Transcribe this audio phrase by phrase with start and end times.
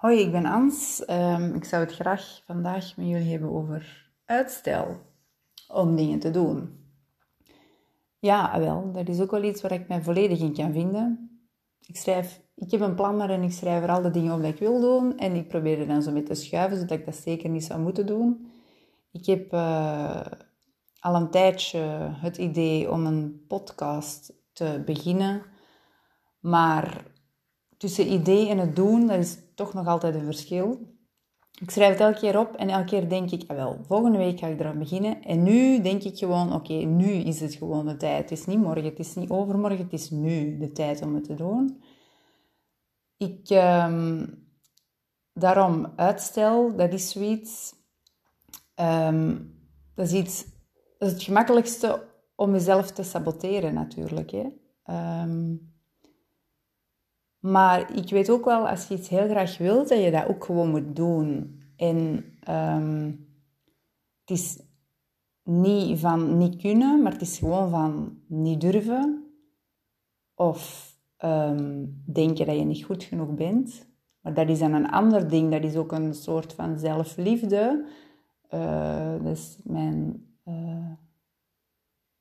[0.00, 1.04] Hoi, ik ben Ans.
[1.04, 4.96] Ehm, ik zou het graag vandaag met jullie hebben over uitstel
[5.68, 6.84] om dingen te doen.
[8.18, 11.30] Ja, wel, dat is ook wel iets waar ik mij volledig in kan vinden.
[11.86, 14.52] Ik schrijf, ik heb een planner en ik schrijf er al de dingen op dat
[14.52, 17.16] ik wil doen en ik probeer er dan zo mee te schuiven, zodat ik dat
[17.16, 18.50] zeker niet zou moeten doen.
[19.12, 20.26] Ik heb uh,
[21.00, 21.78] al een tijdje
[22.12, 25.42] het idee om een podcast te beginnen,
[26.38, 27.04] maar
[27.80, 30.98] tussen idee en het doen, dat is toch nog altijd een verschil.
[31.60, 34.38] Ik schrijf het elke keer op en elke keer denk ik, ah wel, volgende week
[34.38, 35.22] ga ik eraan beginnen.
[35.22, 38.30] En nu denk ik gewoon, oké, nu is het gewoon de tijd.
[38.30, 41.24] Het is niet morgen, het is niet overmorgen, het is nu de tijd om het
[41.24, 41.82] te doen.
[43.16, 44.48] Ik, um,
[45.32, 47.74] daarom uitstel, dat is zoiets,
[48.74, 49.54] um,
[49.94, 50.44] dat is iets,
[50.98, 54.30] dat is het gemakkelijkste om jezelf te saboteren natuurlijk.
[54.30, 54.46] Hè.
[55.22, 55.69] Um,
[57.40, 60.44] maar ik weet ook wel, als je iets heel graag wilt, dat je dat ook
[60.44, 61.58] gewoon moet doen.
[61.76, 63.28] En um,
[64.20, 64.62] het is
[65.44, 69.24] niet van niet kunnen, maar het is gewoon van niet durven.
[70.34, 70.90] Of
[71.24, 73.88] um, denken dat je niet goed genoeg bent.
[74.20, 75.50] Maar dat is dan een ander ding.
[75.50, 77.86] Dat is ook een soort van zelfliefde.
[78.54, 80.92] Uh, dat is mijn, uh,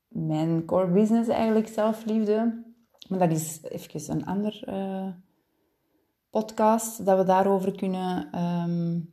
[0.07, 2.63] mijn core business eigenlijk, zelfliefde.
[3.07, 5.07] Maar dat is even een ander uh,
[6.29, 9.09] podcast dat we daarover kunnen um,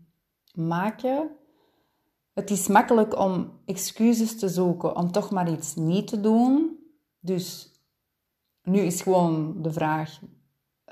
[0.55, 1.31] maken.
[2.35, 6.79] Het is makkelijk om excuses te zoeken om toch maar iets niet te doen.
[7.21, 7.73] Dus
[8.63, 10.21] nu is gewoon de vraag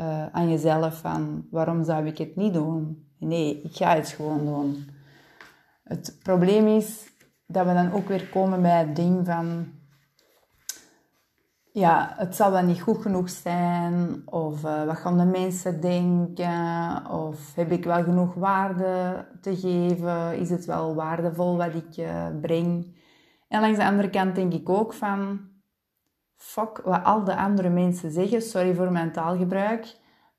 [0.00, 3.08] uh, aan jezelf van waarom zou ik het niet doen?
[3.18, 4.88] Nee, ik ga het gewoon doen.
[5.82, 7.12] Het probleem is
[7.46, 9.66] dat we dan ook weer komen bij het ding van
[11.74, 17.10] ja, het zal wel niet goed genoeg zijn, of uh, wat gaan de mensen denken,
[17.10, 22.26] of heb ik wel genoeg waarde te geven, is het wel waardevol wat ik uh,
[22.40, 22.96] breng.
[23.48, 25.40] En langs de andere kant denk ik ook van,
[26.36, 29.96] fuck wat al de andere mensen zeggen, sorry voor mijn taalgebruik,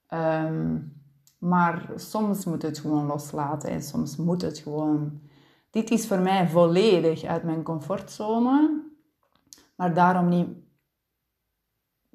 [0.10, 0.94] um,
[1.38, 5.22] maar soms moet het gewoon loslaten en soms moet het gewoon.
[5.70, 8.84] Dit is voor mij volledig uit mijn comfortzone,
[9.76, 10.64] maar daarom niet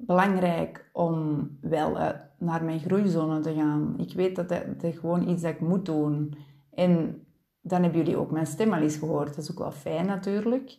[0.05, 1.97] belangrijk om wel
[2.37, 3.95] naar mijn groeizone te gaan.
[3.97, 6.35] Ik weet dat dat, gewoon iets dat ik moet doen.
[6.73, 7.23] En
[7.61, 9.27] dan hebben jullie ook mijn stem al eens gehoord.
[9.27, 10.77] Dat is ook wel fijn natuurlijk.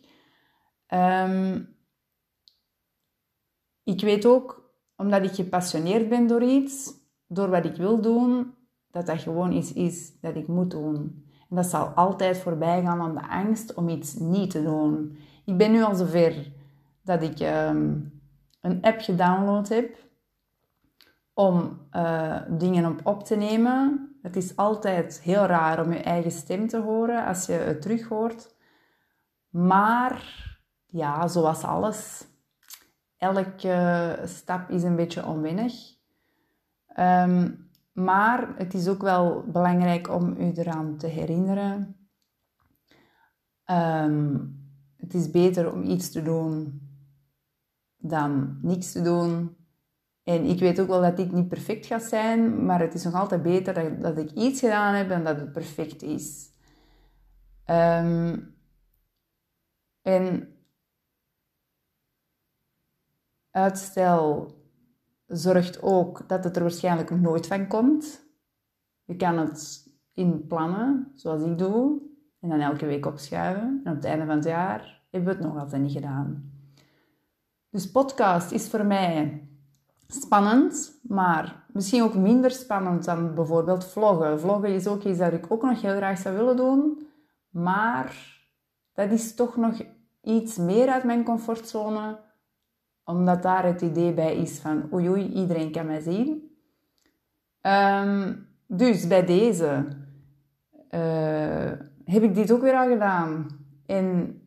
[0.93, 1.75] Um,
[3.83, 6.93] ik weet ook, omdat ik gepassioneerd ben door iets,
[7.27, 8.53] door wat ik wil doen,
[8.91, 11.25] dat dat gewoon iets is dat ik moet doen.
[11.49, 15.17] En dat zal altijd voorbij gaan aan de angst om iets niet te doen.
[15.45, 16.51] Ik ben nu al zover
[17.01, 18.12] dat ik um,
[18.63, 19.97] een app gedownload heb
[21.33, 24.09] om uh, dingen op op te nemen.
[24.21, 28.07] Het is altijd heel raar om je eigen stem te horen als je het terug
[28.07, 28.55] hoort.
[29.49, 30.23] Maar
[30.87, 32.27] ja, zoals alles,
[33.17, 35.73] elke stap is een beetje onwennig.
[36.99, 41.97] Um, maar het is ook wel belangrijk om u eraan te herinneren.
[43.65, 44.61] Um,
[44.97, 46.82] het is beter om iets te doen
[48.03, 49.55] dan niks te doen.
[50.23, 53.13] En ik weet ook wel dat dit niet perfect gaat zijn, maar het is nog
[53.13, 56.51] altijd beter dat, dat ik iets gedaan heb dan dat het perfect is.
[57.65, 58.55] Um,
[60.01, 60.55] en
[63.51, 64.55] uitstel
[65.27, 68.25] zorgt ook dat het er waarschijnlijk nooit van komt.
[69.03, 72.01] Je kan het inplannen, zoals ik doe,
[72.39, 73.81] en dan elke week opschuiven.
[73.83, 76.52] En op het einde van het jaar hebben we het nog altijd niet gedaan.
[77.73, 79.47] Dus podcast is voor mij
[80.07, 84.39] spannend, maar misschien ook minder spannend dan bijvoorbeeld vloggen.
[84.39, 87.07] Vloggen is ook iets dat ik ook nog heel graag zou willen doen,
[87.49, 88.37] maar
[88.93, 89.81] dat is toch nog
[90.21, 92.19] iets meer uit mijn comfortzone,
[93.03, 96.51] omdat daar het idee bij is van oei iedereen kan mij zien.
[97.61, 99.87] Um, dus bij deze
[100.91, 101.71] uh,
[102.05, 103.47] heb ik dit ook weer al gedaan.
[103.85, 104.37] En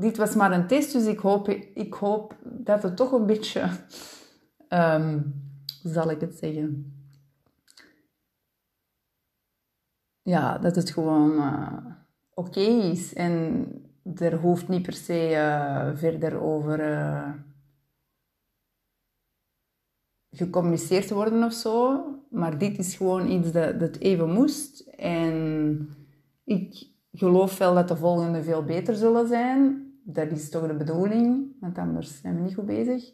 [0.00, 3.70] dit was maar een test, dus ik hoop, ik hoop dat het toch een beetje,
[5.82, 6.94] hoe zal ik het zeggen?
[10.22, 11.86] Ja, dat het gewoon uh,
[12.34, 13.14] oké is.
[13.14, 13.66] En
[14.14, 17.32] er hoeft niet per se uh, verder over uh,
[20.30, 22.04] gecommuniceerd te worden of zo.
[22.30, 24.80] Maar dit is gewoon iets dat, dat even moest.
[24.96, 25.88] En
[26.44, 31.56] ik geloof wel dat de volgende veel beter zullen zijn dat is toch de bedoeling,
[31.60, 33.12] want anders zijn we niet goed bezig.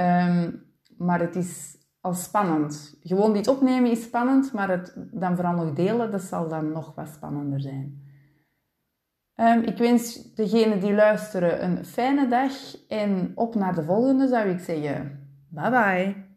[0.00, 2.98] Um, maar het is als spannend.
[3.00, 6.94] Gewoon dit opnemen is spannend, maar het dan vooral nog delen, dat zal dan nog
[6.94, 8.10] wat spannender zijn.
[9.34, 12.52] Ehm, ik wens degenen die luisteren een fijne dag
[12.88, 15.20] en op naar de volgende zou ik zeggen.
[15.48, 16.31] Bye bye.